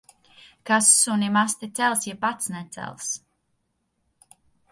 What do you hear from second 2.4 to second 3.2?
necels.